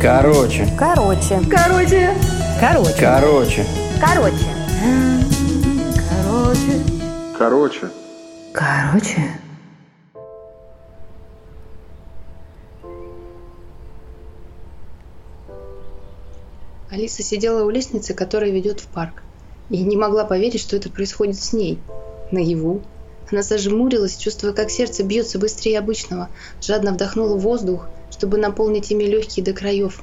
[0.00, 0.68] Короче.
[0.78, 1.40] Короче.
[1.50, 2.14] Короче.
[2.60, 2.96] Короче.
[3.00, 3.66] Короче.
[4.00, 4.44] Короче.
[6.08, 6.82] Короче.
[7.38, 7.90] Короче.
[8.52, 9.40] Короче.
[16.90, 19.22] Алиса сидела у лестницы, которая ведет в парк,
[19.68, 21.80] и не могла поверить, что это происходит с ней,
[22.30, 22.82] наяву.
[23.30, 26.28] Она зажмурилась, чувствуя, как сердце бьется быстрее обычного,
[26.60, 30.02] жадно вдохнула воздух, чтобы наполнить ими легкие до краев.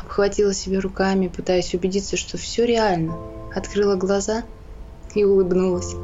[0.00, 3.16] Обхватила себя руками, пытаясь убедиться, что все реально.
[3.54, 4.44] Открыла глаза
[5.14, 5.94] и улыбнулась.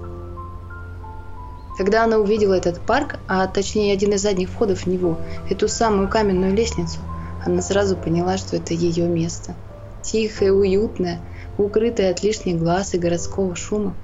[1.77, 5.19] Когда она увидела этот парк, а точнее один из задних входов в него,
[5.51, 6.99] эту самую каменную лестницу,
[7.45, 9.55] она сразу поняла, что это ее место.
[10.03, 11.21] Тихое, уютное,
[11.59, 13.95] укрытое от лишних глаз и городского шума.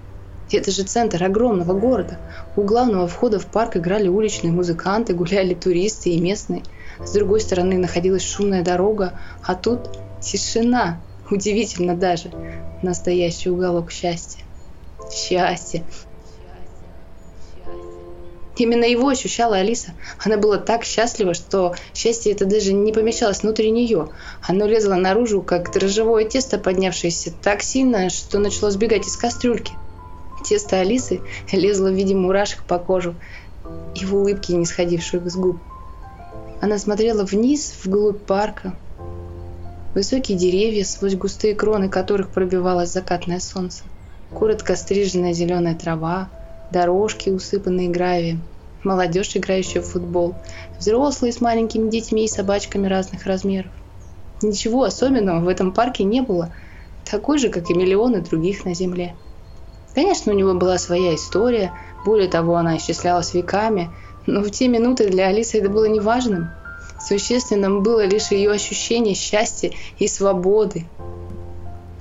[0.52, 2.18] Это же центр огромного города.
[2.56, 6.62] У главного входа в парк играли уличные музыканты, гуляли туристы и местные.
[6.98, 9.90] С другой стороны находилась шумная дорога, а тут
[10.20, 11.00] тишина.
[11.30, 12.30] Удивительно даже.
[12.82, 14.42] Настоящий уголок счастья.
[15.12, 15.84] Счастье.
[18.56, 19.92] Именно его ощущала Алиса.
[20.22, 24.08] Она была так счастлива, что счастье это даже не помещалось внутри нее.
[24.46, 29.72] Оно лезло наружу, как дрожжевое тесто, поднявшееся так сильно, что начало сбегать из кастрюльки.
[30.44, 31.20] Тесто Алисы
[31.52, 33.14] лезло в виде мурашек по кожу
[33.94, 35.58] и в улыбке, не сходивших с губ.
[36.60, 38.74] Она смотрела вниз, вглубь парка.
[39.94, 43.84] Высокие деревья, сквозь густые кроны которых пробивалось закатное солнце.
[44.32, 46.28] Коротко стриженная зеленая трава,
[46.70, 48.42] дорожки, усыпанные гравием,
[48.84, 50.34] молодежь, играющая в футбол,
[50.78, 53.72] взрослые с маленькими детьми и собачками разных размеров.
[54.42, 56.52] Ничего особенного в этом парке не было,
[57.04, 59.14] такой же, как и миллионы других на Земле.
[59.94, 61.72] Конечно, у него была своя история,
[62.04, 63.90] более того, она исчислялась веками,
[64.26, 66.50] но в те минуты для Алисы это было неважным.
[67.00, 70.84] Существенным было лишь ее ощущение счастья и свободы.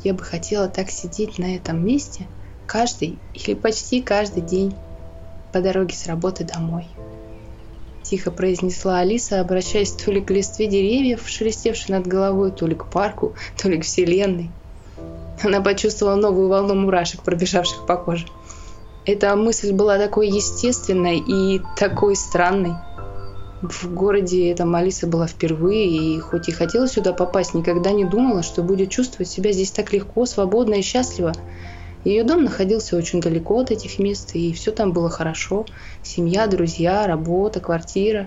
[0.04, 2.28] Я бы хотела так сидеть на этом месте
[2.68, 4.74] каждый или почти каждый день
[5.52, 6.88] по дороге с работы домой.
[8.04, 12.88] Тихо произнесла Алиса, обращаясь то ли к листве деревьев, шелестевшей над головой, то ли к
[12.88, 14.52] парку, то ли к вселенной.
[15.44, 18.28] Она почувствовала новую волну мурашек, пробежавших по коже.
[19.06, 22.74] Эта мысль была такой естественной и такой странной.
[23.62, 28.42] В городе эта Алиса была впервые, и хоть и хотела сюда попасть, никогда не думала,
[28.42, 31.34] что будет чувствовать себя здесь так легко, свободно и счастливо.
[32.06, 35.66] Ее дом находился очень далеко от этих мест, и все там было хорошо.
[36.02, 38.26] Семья, друзья, работа, квартира.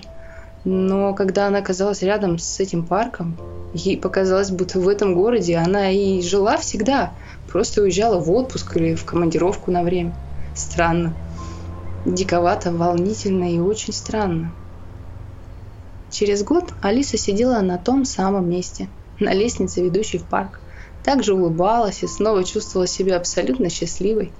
[0.64, 3.38] Но когда она оказалась рядом с этим парком,
[3.74, 7.12] ей показалось, будто в этом городе она и жила всегда.
[7.48, 10.14] Просто уезжала в отпуск или в командировку на время.
[10.54, 11.14] Странно.
[12.04, 14.52] Диковато, волнительно и очень странно.
[16.10, 18.88] Через год Алиса сидела на том самом месте,
[19.18, 20.60] на лестнице, ведущей в парк.
[21.04, 24.32] Также улыбалась и снова чувствовала себя абсолютно счастливой.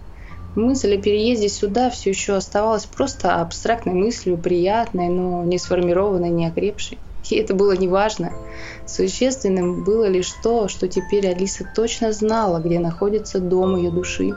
[0.54, 6.47] Мысль о переезде сюда все еще оставалась просто абстрактной мыслью, приятной, но не сформированной, не
[6.47, 6.99] окрепшей.
[7.31, 8.33] И это было неважно.
[8.87, 14.34] Существенным было лишь то, что теперь Алиса точно знала, где находится дом ее души.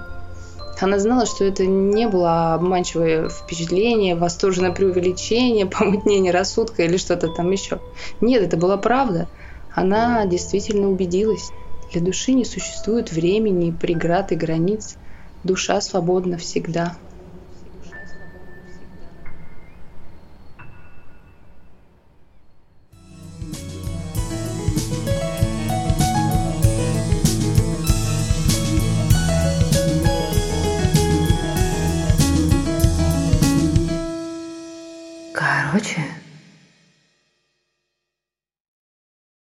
[0.79, 7.51] Она знала, что это не было обманчивое впечатление, восторженное преувеличение, помутнение рассудка или что-то там
[7.51, 7.79] еще.
[8.21, 9.27] Нет, это была правда.
[9.73, 11.51] Она действительно убедилась.
[11.91, 14.97] Для души не существует времени, преград и границ.
[15.43, 16.97] Душа свободна всегда.
[35.75, 36.24] 그 렇.